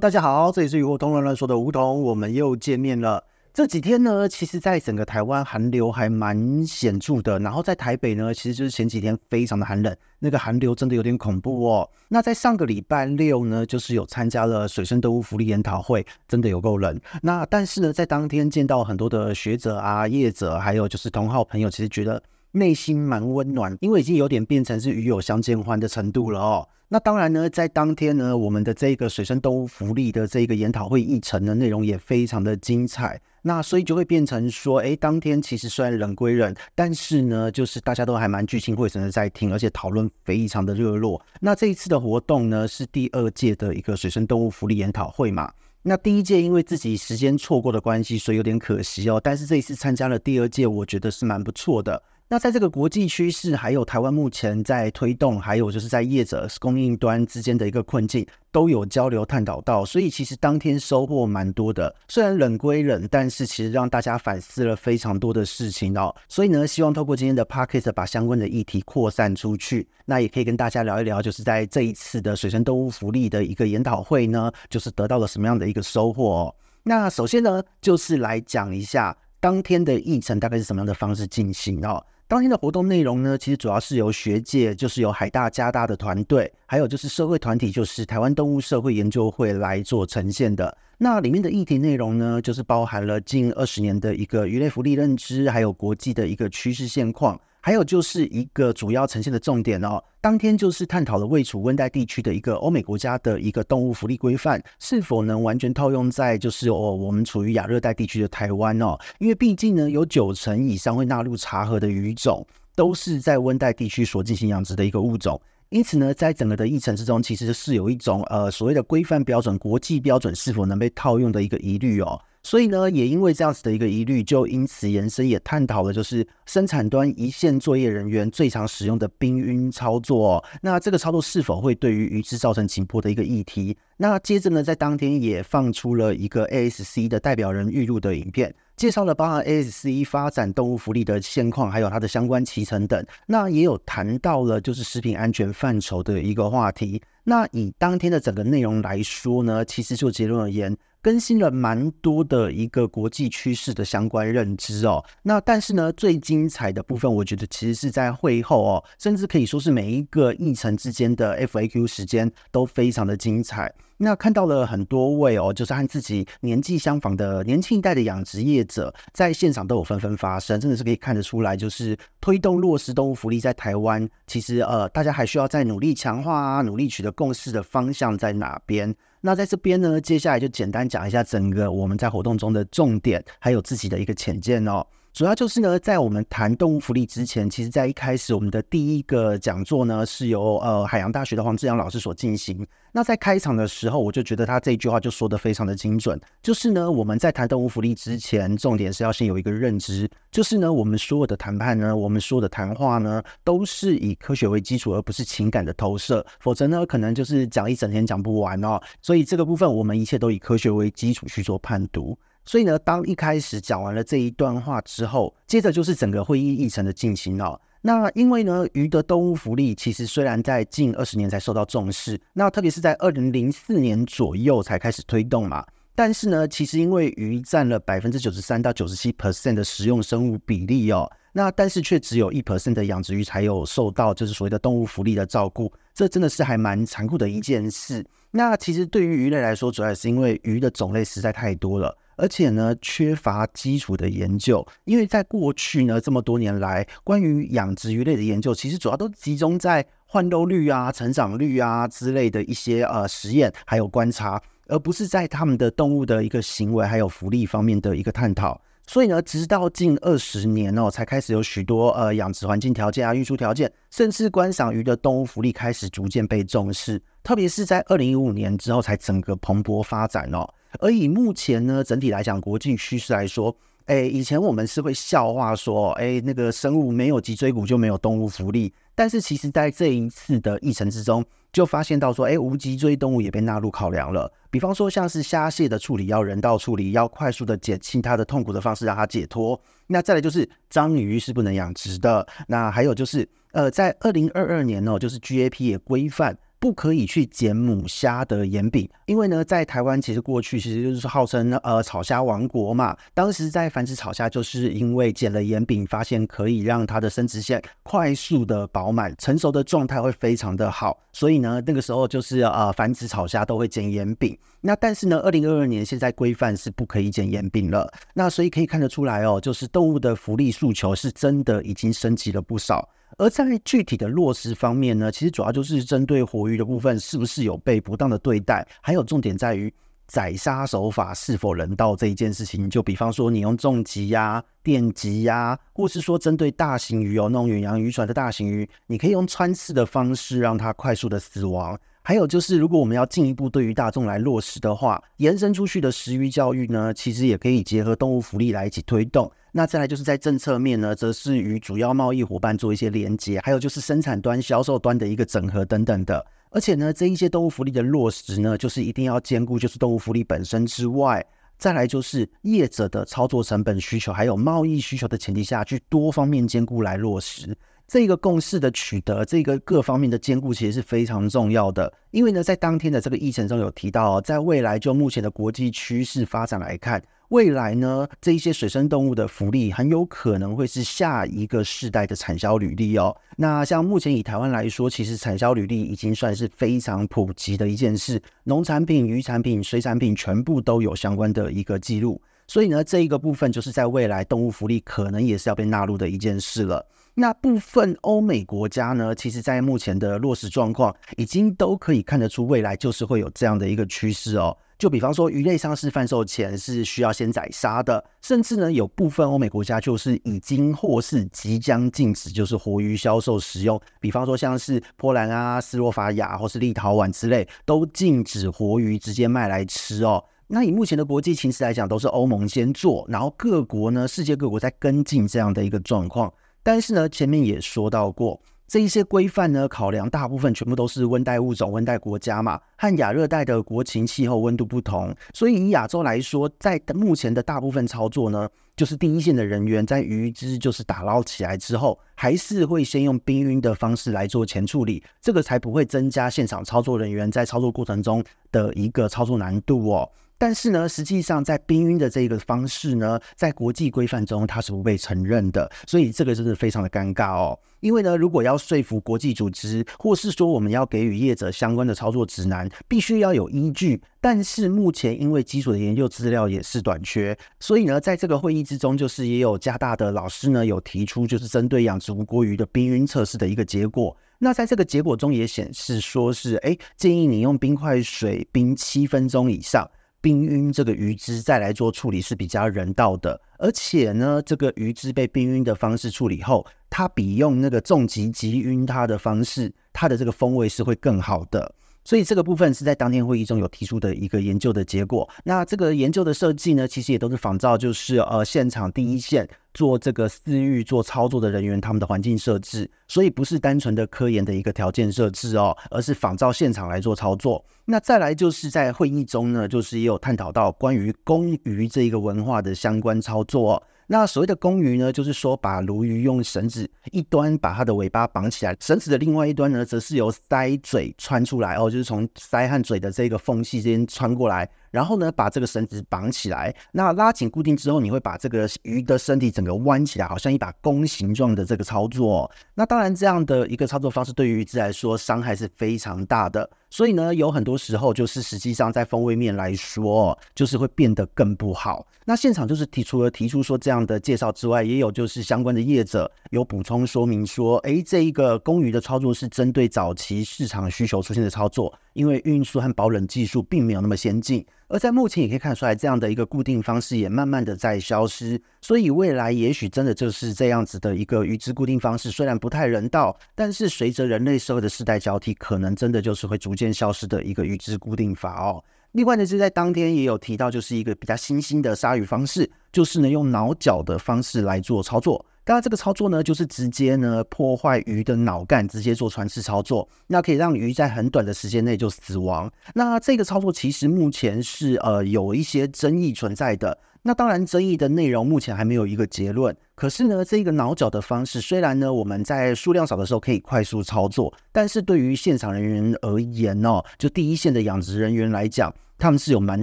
[0.00, 3.24] 大家好，这里是鱼活通乱乱说的梧桐，我们又见面了。
[3.52, 11.90] 这几天呢，其实在整个台湾寒流还蛮显著的，然后在台北呢，其实就是前几天非常的寒冷，那个寒流真的有点恐怖哦。
[12.06, 16.96] 那在上个礼拜六呢，就是有参加了水生动物福利研讨会，真的有够冷。
[17.20, 26.68] 那但是呢，在当天见到很多的学者啊、业者，还有就是同好朋友，其实觉得内心蛮温暖，因为已经有点变成是鱼友相见欢的程度了哦。
[26.90, 33.20] 那当然呢，在当天呢，我们的这个水生动物福利的这个研讨会议程的内容也非常的精彩。
[33.42, 41.20] 那所以就会变成说，诶，当天其实虽然冷归冷，但是呢，就是大家都还蛮聚精会神的在听，而且讨论非常的热络。
[41.42, 45.52] 那这一次的活动呢，是第二届的一个水生动物福利研讨会嘛。
[45.82, 49.20] 那第一届因为自己时间错过的关系，所以有点可惜哦。
[49.22, 52.02] 但是这一次参加了第二届，我觉得是蛮不错的。
[52.30, 61.94] 那在这个国际趋势，还有台湾目前在推动，还有就是在业者供应端之间的一个困境，都有交流探讨到，所以其实当天收获蛮多的。
[62.06, 66.14] 虽然冷归冷，但是其实让大家反思了非常多的事情哦。
[66.28, 76.54] 所以呢，希望透过今天的 p o c a s t 把相关的议题扩散出去，那也可以跟大家聊一聊，就是在这一次的水生动物福利的一个研讨会呢，就是得到了什么样的一个收获哦。
[76.82, 82.04] 那首先呢，就是来讲一下当天的议程大概是什么样的方式进行哦。
[82.28, 90.76] 当天的活动内容呢，其实主要是由学界，就是由海大、加大的团队，还有就是社会团体，就是台湾动物社会研究会来做呈现的。
[90.98, 97.40] 那里面的议题内容呢，就是包含了近二十年的一个鱼类福利认知，还有国际的一个趋势现况。
[97.68, 112.42] 还有就是一个主要呈现的重点哦，当天就是探讨了位处温带地区的一个欧美国家的一个动物福利规范，是否能完全套用在就是哦我们处于亚热带地区的台湾哦，因为毕竟呢有九成以上会纳入查核的鱼种
[112.74, 122.18] 都是在温带地区所进行养殖的一个物种，因此呢在整个的议程之中，其实是有一种呃所谓的规范标准、国际标准是否能被套用的一个疑虑哦。
[122.48, 133.76] 所以呢，也因为这样子的一个疑虑，就因此延伸也探讨了，就是生产端一线作业人员最常使用的冰晕操作，那这个操作是否会对于鱼只造成紧迫的一个议题。
[133.98, 143.04] 那接着呢，在当天也放出了一个 ASC 的代表人预录的影片，介绍了包含 ASC 发展动物福利的现况，还有它的相关期程等。
[143.26, 147.02] 那也有谈到了就是食品安全范畴的一个话题。
[147.24, 150.74] 那以当天的整个内容来说呢，其实就结论而言。
[151.00, 163.72] 更新了蛮多的一个国际趋势的相关认知哦，那但是呢，最精彩的部分，我觉得其实是在会后哦，甚至可以说是每一个议程之间的 FAQ 时间都非常的精彩。
[164.00, 178.94] 那看到了很多位哦，就是和自己年纪相仿的年轻一代的养殖业者，在现场都有纷纷发声，真的是可以看得出来，就是推动落实动物福利在台湾，其实呃，大家还需要再努力强化啊，努力取得共识的方向在哪边？
[179.20, 184.86] 那在这边呢，接下来就简单讲一下整个我们在活动中的重点，还有自己的一个浅见哦。
[185.12, 192.64] 主要就是呢，在我们谈动物福利之前，其实在一开始我们的第一个讲座呢，是由呃海洋大学的黄志扬老师所进行。
[192.92, 208.80] 那在开场的时候，我就觉得他这句话就说的非常的精准，就是呢，我们在谈动物福利之前，重点是要先有一个认知，就是呢，我们所有的谈判呢，我们说的谈话呢，都是以科学为基础，而不是情感的投射，否则呢，可能就是讲一整天讲不完哦。
[209.02, 212.16] 所以这个部分，我们一切都以科学为基础去做判读。
[212.48, 217.60] 所以呢，当一开始讲完了这一段话之后，接着就是整个会议议程的进行了。
[217.82, 225.62] 那因为呢，鱼的动物福利其实虽然在近二十年才受到重视，那特别是在二零零四年左右才开始推动嘛。
[225.94, 238.02] 但是呢，其实因为鱼占了百分之九十三到九十七 percent 的食用生物比例哦，那但是却只有一 percent 的养殖鱼才有受到就是所谓的动物福利的照顾，这真的是还蛮残酷的一件事。
[238.30, 241.94] 那其实对于鱼类来说，主要也是因为鱼的种类实在太多了。
[242.18, 258.60] 而且呢，缺乏基础的研究，因为在过去呢这么多年来，关于养殖鱼类的研究，其实主要都集中在换肉率啊、成长率啊之类的一些呃实验，还有观察，而不是在他们的动物的一个行为还有福利方面的一个探讨。
[258.86, 270.48] 所以呢，直到近二十年哦，才开始有许多呃养殖环境条件啊、运输条件，甚至观赏鱼的动物福利开始逐渐被重视，特别是在二零一五年之后，才整个蓬勃发展哦。
[270.78, 273.54] 而以目前呢，整体来讲，国际趋势来说，
[273.86, 278.72] 哎，以前我们是会笑话说，哎，那个生物没有脊椎骨就没有动物福利。
[278.94, 284.30] 但是其实在这一次的议程之中，就发现到说，哎，无脊椎动物也被纳入考量了。
[284.50, 289.60] 比方说，像是虾蟹的处理要人道处理，要快速的减轻它的痛苦的方式，让它解脱。
[289.86, 292.26] 那再来就是章鱼是不能养殖的。
[292.46, 296.36] 那还有就是，呃，在二零二二年哦，就是 GAP 也规范。
[296.60, 302.96] 不可以去捡母虾的盐饼，因为呢，在台湾其实过去其实就是号称呃草虾王国嘛。
[303.14, 314.36] 当时在繁殖草虾，就是因为捡了盐饼，发现可以让它的生殖腺快速的饱满，成熟的状态会非常的好，所以呢，那个时候就是呃繁殖草虾都会捡盐饼。
[314.60, 317.88] 那但是呢，二零二二年现在规范是不可以捡盐饼了。
[318.14, 322.88] 那所以可以看得出来哦，就是动物的福利诉求是真的已经升级了不少。
[323.18, 329.72] 而在具体的落实方面呢，其实主要就是针对活鱼的部分，是不是有被不当的对待，还有重点在于
[330.06, 332.70] 宰杀手法是否人道这一件事情。
[332.70, 341.78] 就比方说，你用重击呀、电击呀，或是说针对大型鱼哦，那种远洋渔船的大型鱼，你可以用穿刺的方式让它快速的死亡。
[342.08, 349.30] 还有就是，如果我们要进一步对于大众来落实的话，延伸出去的食鱼教育呢，其实也可以结合动物福利来一起推动。
[349.52, 356.24] 那再来就是在政策面呢，则是与主要贸易伙伴做一些连接，还有就是生产端、销售端的一个整合等等的。
[356.48, 361.22] 而且呢，这一些动物福利的落实呢，就是一定要兼顾，就是动物福利本身之外，
[361.58, 367.54] 再来就是业者的操作成本需求，还有贸易需求的前提下去多方面兼顾来落实。
[367.88, 371.90] 这个共识的取得，这个各方面的兼顾，其实是非常重要的。
[372.10, 383.16] 因为呢，在当天的这个议程中有提到，在未来就目前的国际趋势发展来看，未来呢，这一些水生动物的福利很有可能会是下一个世代的产销履历哦。
[383.38, 392.20] 那像目前以台湾来说，其实产销履历已经算是非常普及的一件事，农产品、渔产品、水产品全部都有相关的一个记录。
[392.46, 396.86] 所以呢，这一个部分就是在未来动物福利可能也是要被纳入的一件事了。
[397.20, 404.56] 那部分欧美国家呢，其实，在目前的落实状况，已经都可以看得出未来就是会有这样的一个趋势哦。
[404.78, 413.80] 就比方说，鱼类上市贩售前是需要先宰杀的，甚至呢，有部分欧美国家就是已经或是即将禁止，就是活鱼销售食用。
[413.98, 420.22] 比方说，像是波兰啊、斯洛伐亚或是立陶宛之类，都禁止活鱼直接卖来吃哦。
[420.46, 426.32] 那以目前的国际情势来讲，都是欧盟先做，然后各国呢，世界各国在跟进这样的一个状况。
[426.68, 438.46] 但是呢，前面也说到过，这一些规范呢，考量大部分全部都是温带物种、温带国家嘛，和亚热带的国情、气候、温度不同，所以以亚洲来说，在目前的大部分操作呢，
[438.78, 448.22] 就是第一线的人员在鱼只就是打捞起来之后，还是会先用冰晕的方式来做前处理，这个才不会增加现场操作人员在操作过程中
[448.52, 450.08] 的一个操作难度哦。
[450.40, 457.58] 但是呢，实际上在冰晕的这个方式呢，在国际规范中它是不被承认的，所以这个真的非常的尴尬哦。
[457.80, 464.00] 因为呢，如果要说服国际组织，或是说我们要给予业者相关的操作指南，必须要有依据。
[464.20, 474.14] 但是目前因为基础的研究资料也是短缺，所以呢，在这个会议之中，就是也有加大的老师呢有提出，就是针对养殖无国鱼的冰晕测试的一个结果。
[474.38, 479.90] 那在这个结果中也显示说是，哎，建议你用冰块水冰七分钟以上。
[480.20, 491.72] 冰晕这个鱼汁再来做处理是比较人道的，而且呢，这个鱼汁被冰晕的方式处理后，它比用那个重极急晕它的方式，它的这个风味是会更好的。
[492.08, 495.28] 所以这个部分是在当天会议中有提出的一个研究的结果。
[495.44, 507.62] 那这个研究的设计呢，其实也都是仿照就是呃现场第一线做这个饲育做操作的人员他们的环境设置，所以不是单纯的科研的一个条件设置哦，而是仿照现场来做操作。
[507.84, 513.82] 那再来就是在会议中呢，就是也有探讨到关于公鱼这一个文化的相关操作。
[514.10, 524.68] 那所谓的公鱼呢，就是说把鲈鱼用绳子一端把它的尾巴绑起来，绳子的另外一端呢，则是由鳃嘴穿出来哦，就是从鳃和嘴的这个缝隙之间穿过来。
[524.90, 532.50] 然后呢，把这个绳子绑起来，那拉紧固定之后，你会把这个鱼的身体整个弯起来，好像一把弓形状的这个操作。
[532.74, 536.68] 那当然，这样的一个操作方式对于鱼只来说伤害是非常大的。
[536.90, 542.06] 所以呢，有很多时候就是实际上在风味面来说，就是会变得更不好。
[542.24, 554.64] 那现场就是提除了提出说这样的介绍之外，也有就是相关的业者有补充说明说，哎，这一个公鱼的操作是针对早期市场需求出现的操作，因为运输和保冷技术并没有那么先进。
[554.90, 568.82] 而在目前也可以看出来，这样的一个固定方式也慢慢的在消失，所以未来也许真的就是这样子的一个鱼之固定方式，虽然不太人道，但是随着人类社会的世代交替，可能真的就是会逐渐消失的一个鱼之固定法哦。
[569.12, 575.44] 另外呢，是在当天也有提到，就是一个比较新兴的杀鱼方式，就是呢用挠脚的方式来做操作。
[575.68, 582.72] 当然，这个操作呢，就是直接呢破坏鱼的脑干，直接做穿刺操作，那可以让鱼在很短的时间内就死亡。
[582.94, 586.98] 那这个操作其实目前是呃有一些争议存在的。
[587.20, 589.76] 那当然，争议的内容目前还没有一个结论。
[589.94, 599.82] 可是呢，这个脑缴的方式，虽然呢我们在数量少的时候可以快速操作，但是对于现场人员而言哦，就第一线的养殖人员来讲，他们是有蛮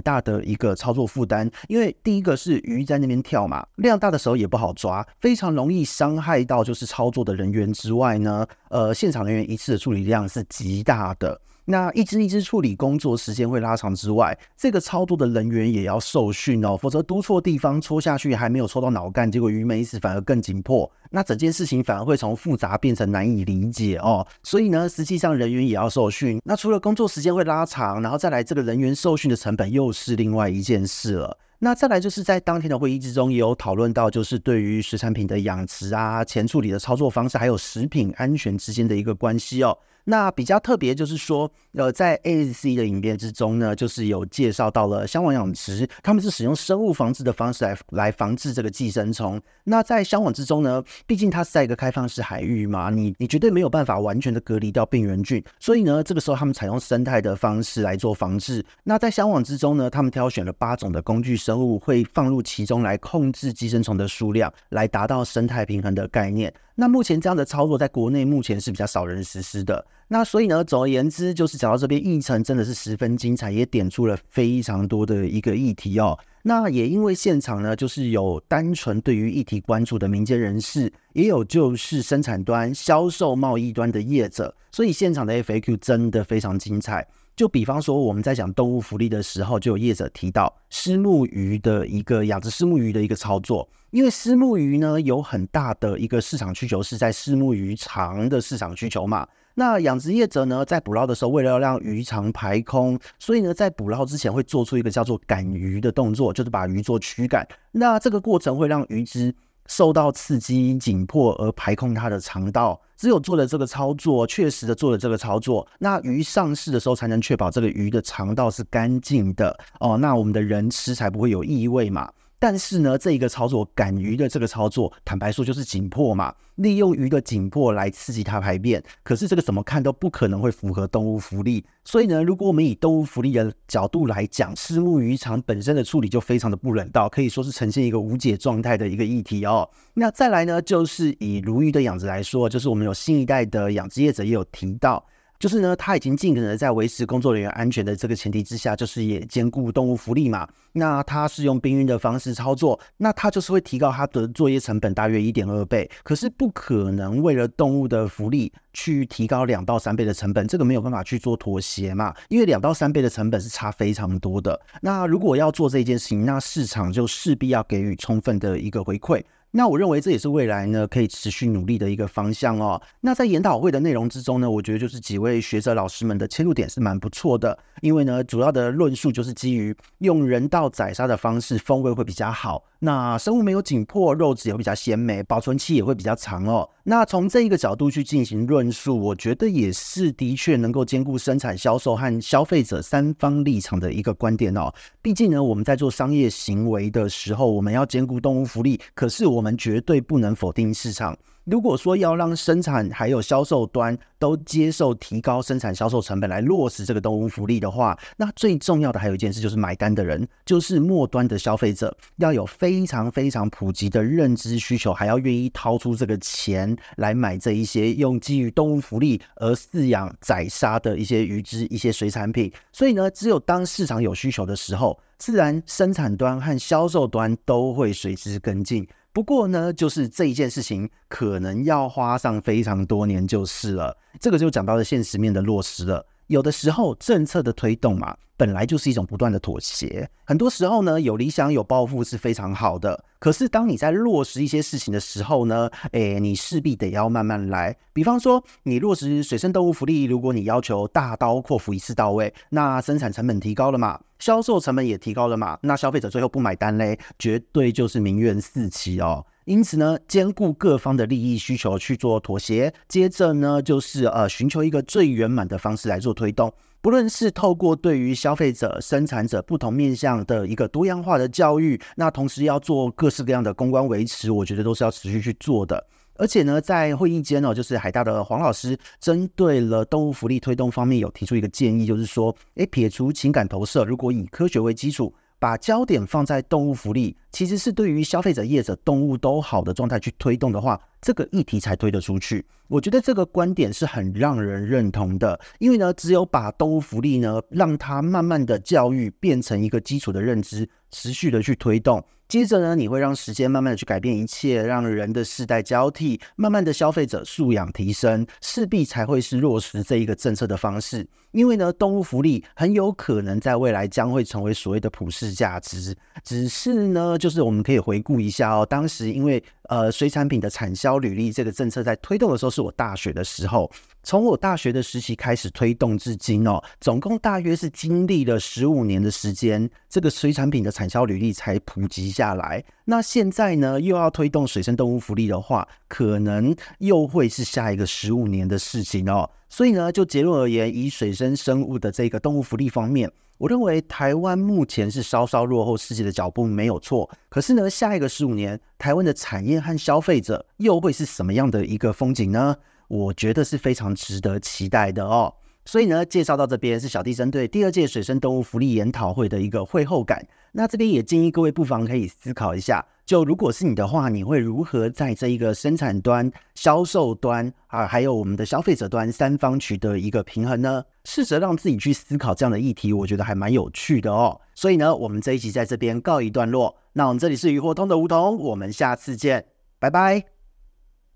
[0.00, 1.48] 大的一个操作负担。
[1.68, 11.40] 因为第一个是鱼在那边跳嘛，量大的时候也不好抓，非常容易伤害到就是操作的人员之外呢，呃，现场人员一次的处理量是极大的。
[11.68, 24.24] 那一只一只处理工作时间会拉长之外，这个操作的人员也要受训哦，否则督错地方戳下去还没有戳到脑干，结果鱼没死反而更紧迫，那整件事情反而会从复杂变成难以理解哦。
[24.44, 26.40] 所以呢，实际上人员也要受训。
[26.44, 31.36] 那除了工作时间会拉长，然后再来这个人员受训的成本又是另外一件事了。
[31.58, 39.76] 那再来就是在当天的会议之中也有讨论到，就是对于水产品的养殖啊、前处理的操作方式，还有食品安全之间的一个关系哦。
[40.08, 49.40] 那比较特别就是说，呃，在 ASC 的影片之中呢，就是有介绍到了香网养殖，他们是使用生物防治的方式来来防治这个寄生虫。
[49.64, 58.64] 那在香网之中呢，毕竟它是在一个开放式海域嘛，你你绝对没有办法完全的隔离掉病原菌，所以呢，这个时候他们采用生态的方式来做防治。
[58.84, 66.54] 那在香网之中呢，他们挑选了八种的工具生物，会放入其中来控制寄生虫的数量，来达到生态平衡的概念。
[66.78, 69.84] 那目前这样的操作在国内目前是比较少人实施的。
[70.08, 76.16] 那所以呢，总而言之，就是讲到这边，议程真的是十分精彩，也点出了非常多的一个议题哦。
[76.42, 87.08] 那也因为现场呢，就是有单纯对于议题关注的民间人士，也有就是生产端、销售贸易端的业者，所以现场的 FAQ 真的非常精彩。
[87.34, 99.26] 就比方说，我们在讲动物福利的时候，就有业者提到虱目鱼的一个养殖虱目鱼的一个操作，因为虱目鱼呢有很大的一个市场需求，是在虱目鱼肠的市场需求嘛。
[99.54, 107.48] 那养殖业者呢，在捕捞的时候，为了要让鱼肠排空，所以呢，在捕捞之前会做出一个叫做赶鱼的动作，就是把鱼做驱赶。
[107.72, 109.34] 那这个过程会让鱼只
[109.64, 112.78] 受到刺激、紧迫而排空它的肠道。
[112.98, 119.96] 只有做了这个操作，确实的做了这个操作，那鱼上市的时候才能确保这个鱼的肠道是干净的哦。
[119.96, 122.10] 那我们的人吃才不会有异味嘛。
[122.38, 128.82] 但是呢，这一个操作赶鱼的这个操作，坦白说就是紧迫嘛，利用鱼的紧迫来刺激它排便。
[129.02, 131.64] 可是这个怎么看都不可能会符合动物福利。
[131.84, 139.68] 所以呢，如果我们以动物福利的角度来讲，虱目鱼场本身的处理就非常的不人道，可以说是呈现一个无解状态的一个议题哦。
[139.94, 145.04] 那再来呢，就是以鲈鱼的养殖来说，就是我们有新一代的养殖业者也有提到。
[145.38, 150.48] 就是呢，他已经尽可能在维持工作人员安全的这个前提之下，就是也兼顾动物福利嘛。
[150.72, 155.90] 那他是用冰运的方式操作，那他就是会提高他的作业成本大约一点二倍。
[156.02, 162.14] 可是不可能为了动物的福利去提高两到三倍的成本，这个没有办法去做妥协嘛。
[162.28, 164.60] 因为两到三倍的成本是差非常多的。
[164.82, 169.22] 那如果要做这件事情，那市场就势必要给予充分的一个回馈。
[169.50, 172.80] 那我认为这也是未来呢可以持续努力的一个方向哦。
[173.00, 182.64] 那在研讨会的内容之中呢，我觉得就是几位学者老师们的切入点是蛮不错的，因为呢主要的论述就是基于用人道宰杀的方式，风味会比较好。
[182.78, 186.68] 那生物没有紧迫，肉质也会比较鲜美，保存期也会比较长哦。
[186.84, 194.72] 那从这一个角度去进行论述，我觉得也是的确能够兼顾生产、销售和消费者三方立场的一个观点哦。
[195.00, 201.16] 毕竟呢，我们在做商业行为的时候，我们要兼顾动物福利，可是我我们绝对不能否定市场。
[201.44, 222.50] 如果说要让生产还有销售端都接受提高生产销售成本来落实这个动物福利的话，那最重要的还有一件事就是买单的人，就是末端的消费者，要有非常非常普及的认知需求，还要愿意掏出这个钱来买这一些用基于动物福利而饲养宰杀的一些鱼只、一些水产品。
[222.72, 228.84] 所以呢，只有当市场有需求的时候，自然生产端和销售端都会随之跟进。
[229.16, 233.96] 不过呢，就是这一件事情可能要花上非常多年就是了。
[234.20, 236.06] 这个就讲到了现实面的落实了。
[236.26, 240.08] 有的时候政策的推动嘛，本来就是一种不断的妥协。
[240.24, 243.04] 很多时候呢，有理想有抱负是非常好的。
[243.18, 247.76] 可是当你在落实一些事情的时候呢，诶，你势必得要慢慢来。
[247.92, 259.24] 比方说，你落实水生动物福利，如果你要求大刀阔斧一次到位，那生产成本提高了嘛，销售成本也提高了嘛，那消费者最后不买单嘞，绝对就是民怨四起哦。
[259.46, 266.52] 因此呢，兼顾各方的利益需求去做妥协，接着呢，就是呃寻求一个最圆满的方式来做推动。
[266.80, 275.86] 不论是透过对于消费者、生产者不同面向的一个多样化的教育，那同时要做各式各样的公关维持，我觉得都是要持续去做的。
[276.16, 285.14] 而且呢，在会议间呢，就是海大的黄老师针对了动物福利推动方面有提出一个建议，就是说，诶，撇除情感投射，如果以科学为基础。
[285.38, 292.42] 把焦点放在动物福利，其实是对于消费者、业者、动物都好的状态去推动的话，这个议题才推得出去。
[292.66, 302.02] 我觉得这个观点是很让人认同的，因为呢，只有把动物福利呢，让它慢慢的教育变成一个基础的认知，持续的去推动。
[302.26, 311.06] 接着呢，你会让时间慢慢的去改变一切，让人的世代交替，慢慢的消费者素养提升，势必才会是落实这一个政策的方式。
[311.30, 315.94] 因为呢，动物福利很有可能在未来将会成为所谓的普世价值。
[316.24, 323.68] 只是呢，就是我们可以回顾一下哦，当时因为呃水产品的产销履历这个政策在推动的时候，是我大学的时候。
[324.04, 332.62] 从我大学的实习开始推动至今哦，总共大约是经历了十五年的时间，这个水产品的产销履历才普及下来。
[332.84, 339.28] 那现在呢，又要推动水生动物福利的话，可能又会是下一个十五年的事情哦。
[339.48, 347.10] 所以呢，就结论而言，以水生生物的这个动物福利方面，我认为台湾目前是稍稍落后世界的脚步没有错。
[347.28, 352.56] 可是呢，下一个十五年，台湾的产业和消费者又会是什么样的一个风景呢？
[352.88, 355.34] 我觉得是非常值得期待的哦。
[355.66, 360.26] 所以呢，介绍到这边是小弟针对第二届水生动物福利研讨会的一个会后感。
[360.52, 370.82] 那这边也建议各位不妨可以思考一下，就如果是你的话，你会如何在这一个生产端、销售端啊，还有我们的消费者端三方取得一个平衡呢？
[371.04, 374.40] 试着让自己去思考这样的议题，我觉得还蛮有趣的哦。
[374.56, 376.76] 所以呢，我们这一集在这边告一段落。
[376.94, 379.46] 那我们这里是鱼活通的梧桐，我们下次见，
[379.78, 380.35] 拜拜。